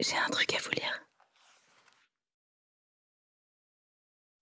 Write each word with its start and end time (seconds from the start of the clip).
J'ai 0.00 0.16
un 0.16 0.30
truc 0.30 0.52
à 0.54 0.58
vous 0.58 0.70
lire. 0.70 1.06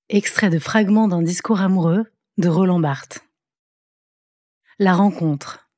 Extrait 0.09 0.49
de 0.49 0.59
fragments 0.59 1.09
d'un 1.09 1.21
discours 1.21 1.61
amoureux 1.61 2.07
de 2.39 2.49
Roland 2.49 2.81
Barthes. 2.81 3.21
La 4.78 4.94
rencontre. 4.94 5.68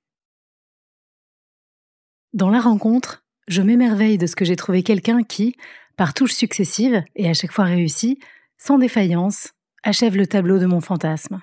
Dans 2.32 2.50
la 2.50 2.60
rencontre, 2.60 3.24
je 3.48 3.62
m'émerveille 3.62 4.16
de 4.16 4.26
ce 4.26 4.36
que 4.36 4.44
j'ai 4.44 4.54
trouvé 4.54 4.84
quelqu'un 4.84 5.24
qui, 5.24 5.56
par 5.96 6.14
touches 6.14 6.34
successives 6.34 7.02
et 7.16 7.28
à 7.28 7.34
chaque 7.34 7.52
fois 7.52 7.64
réussi, 7.64 8.20
sans 8.58 8.78
défaillance, 8.78 9.54
achève 9.82 10.16
le 10.16 10.28
tableau 10.28 10.58
de 10.58 10.66
mon 10.66 10.80
fantasme. 10.80 11.42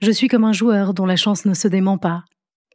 Je 0.00 0.12
suis 0.12 0.28
comme 0.28 0.44
un 0.44 0.52
joueur 0.52 0.94
dont 0.94 1.06
la 1.06 1.16
chance 1.16 1.46
ne 1.46 1.54
se 1.54 1.66
dément 1.66 1.98
pas, 1.98 2.24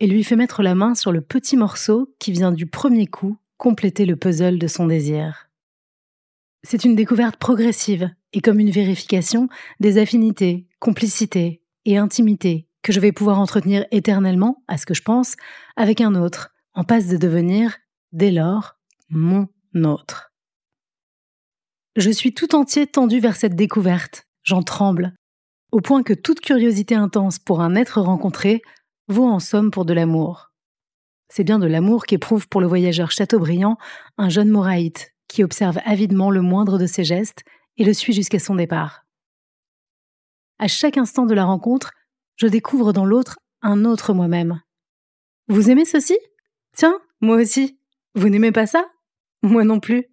et 0.01 0.07
lui 0.07 0.23
fait 0.23 0.35
mettre 0.35 0.63
la 0.63 0.75
main 0.75 0.95
sur 0.95 1.13
le 1.13 1.21
petit 1.21 1.55
morceau 1.55 2.13
qui 2.19 2.33
vient 2.33 2.51
du 2.51 2.65
premier 2.65 3.07
coup 3.07 3.37
compléter 3.63 4.05
le 4.05 4.17
puzzle 4.17 4.59
de 4.59 4.67
son 4.67 4.87
désir. 4.87 5.49
C'est 6.63 6.83
une 6.83 6.97
découverte 6.97 7.37
progressive 7.37 8.13
et 8.33 8.41
comme 8.41 8.59
une 8.59 8.71
vérification 8.71 9.47
des 9.79 9.97
affinités, 9.97 10.67
complicités 10.79 11.63
et 11.85 11.97
intimités 11.97 12.67
que 12.81 12.91
je 12.91 12.99
vais 12.99 13.13
pouvoir 13.13 13.39
entretenir 13.39 13.85
éternellement, 13.91 14.65
à 14.67 14.77
ce 14.77 14.85
que 14.85 14.93
je 14.93 15.01
pense, 15.01 15.37
avec 15.77 16.01
un 16.01 16.13
autre, 16.13 16.51
en 16.73 16.83
passe 16.83 17.07
de 17.07 17.15
devenir, 17.15 17.77
dès 18.11 18.31
lors, 18.31 18.75
mon 19.09 19.47
autre. 19.75 20.33
Je 21.95 22.11
suis 22.11 22.33
tout 22.33 22.55
entier 22.55 22.85
tendu 22.85 23.21
vers 23.21 23.37
cette 23.37 23.55
découverte, 23.55 24.27
j'en 24.43 24.61
tremble, 24.61 25.13
au 25.71 25.79
point 25.79 26.03
que 26.03 26.13
toute 26.13 26.41
curiosité 26.41 26.95
intense 26.95 27.39
pour 27.39 27.61
un 27.61 27.75
être 27.75 28.01
rencontré 28.01 28.61
vaut 29.07 29.29
en 29.29 29.39
somme 29.39 29.71
pour 29.71 29.85
de 29.85 29.93
l'amour. 29.93 30.52
C'est 31.35 31.43
bien 31.43 31.57
de 31.57 31.65
l'amour 31.65 32.05
qu'éprouve 32.05 32.47
pour 32.47 32.61
le 32.61 32.67
voyageur 32.67 33.09
Chateaubriand 33.09 33.79
un 34.19 34.29
jeune 34.29 34.51
moraïte 34.51 35.15
qui 35.27 35.43
observe 35.43 35.79
avidement 35.83 36.29
le 36.29 36.43
moindre 36.43 36.77
de 36.77 36.85
ses 36.85 37.03
gestes 37.03 37.43
et 37.77 37.83
le 37.83 37.93
suit 37.95 38.13
jusqu'à 38.13 38.37
son 38.37 38.53
départ. 38.53 39.07
À 40.59 40.67
chaque 40.67 40.95
instant 40.95 41.25
de 41.25 41.33
la 41.33 41.45
rencontre, 41.45 41.91
je 42.35 42.45
découvre 42.45 42.93
dans 42.93 43.03
l'autre 43.03 43.39
un 43.63 43.83
autre 43.83 44.13
moi-même. 44.13 44.61
Vous 45.47 45.71
aimez 45.71 45.85
ceci? 45.85 46.19
Tiens, 46.77 46.99
moi 47.19 47.37
aussi. 47.37 47.79
Vous 48.13 48.29
n'aimez 48.29 48.51
pas 48.51 48.67
ça? 48.67 48.85
Moi 49.41 49.63
non 49.63 49.79
plus. 49.79 50.05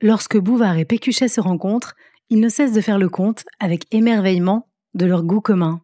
Lorsque 0.00 0.38
Bouvard 0.38 0.78
et 0.78 0.84
Pécuchet 0.84 1.26
se 1.26 1.40
rencontrent, 1.40 1.96
ils 2.30 2.38
ne 2.38 2.48
cessent 2.48 2.74
de 2.74 2.80
faire 2.80 3.00
le 3.00 3.08
compte, 3.08 3.44
avec 3.58 3.92
émerveillement, 3.92 4.68
de 4.94 5.04
leur 5.04 5.24
goût 5.24 5.40
commun. 5.40 5.80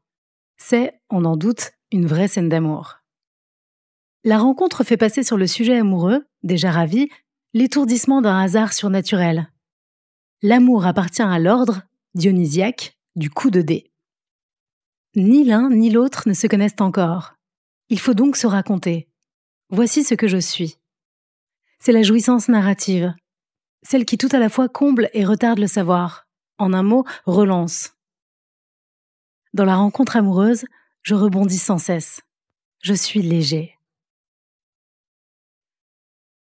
C'est, 0.58 1.00
on 1.10 1.24
en 1.24 1.36
doute, 1.36 1.72
une 1.90 2.06
vraie 2.06 2.28
scène 2.28 2.48
d'amour. 2.48 3.01
La 4.24 4.38
rencontre 4.38 4.84
fait 4.84 4.96
passer 4.96 5.24
sur 5.24 5.36
le 5.36 5.48
sujet 5.48 5.78
amoureux, 5.78 6.24
déjà 6.44 6.70
ravi, 6.70 7.08
l'étourdissement 7.54 8.22
d'un 8.22 8.38
hasard 8.38 8.72
surnaturel. 8.72 9.50
L'amour 10.42 10.86
appartient 10.86 11.22
à 11.22 11.38
l'ordre, 11.38 11.82
dionysiaque, 12.14 12.98
du 13.16 13.30
coup 13.30 13.50
de 13.50 13.62
dé. 13.62 13.90
Ni 15.16 15.44
l'un 15.44 15.70
ni 15.70 15.90
l'autre 15.90 16.28
ne 16.28 16.34
se 16.34 16.46
connaissent 16.46 16.80
encore. 16.80 17.34
Il 17.88 17.98
faut 17.98 18.14
donc 18.14 18.36
se 18.36 18.46
raconter. 18.46 19.08
Voici 19.70 20.04
ce 20.04 20.14
que 20.14 20.28
je 20.28 20.38
suis. 20.38 20.78
C'est 21.80 21.92
la 21.92 22.02
jouissance 22.02 22.48
narrative, 22.48 23.12
celle 23.82 24.04
qui 24.04 24.18
tout 24.18 24.28
à 24.30 24.38
la 24.38 24.48
fois 24.48 24.68
comble 24.68 25.10
et 25.14 25.24
retarde 25.24 25.58
le 25.58 25.66
savoir, 25.66 26.28
en 26.58 26.72
un 26.72 26.84
mot, 26.84 27.04
relance. 27.26 27.94
Dans 29.52 29.64
la 29.64 29.76
rencontre 29.76 30.16
amoureuse, 30.16 30.64
je 31.02 31.14
rebondis 31.14 31.58
sans 31.58 31.78
cesse. 31.78 32.22
Je 32.80 32.94
suis 32.94 33.20
léger. 33.20 33.76